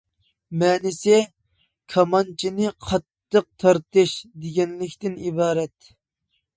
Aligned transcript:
مەنىسى 0.61 1.19
«كامانچىنى 1.97 2.73
قاتتىق 2.87 3.49
تارتىش» 3.65 4.19
دېگەنلىكتىن 4.43 5.23
ئىبارەت. 5.31 5.97